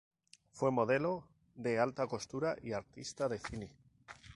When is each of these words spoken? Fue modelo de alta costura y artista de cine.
Fue 0.51 0.71
modelo 0.71 1.27
de 1.53 1.77
alta 1.77 2.07
costura 2.07 2.55
y 2.63 2.71
artista 2.71 3.29
de 3.29 3.37
cine. 3.37 3.77